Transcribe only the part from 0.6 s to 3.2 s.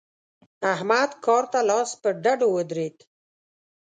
احمد کار ته لاس پر ډډو ودرېد.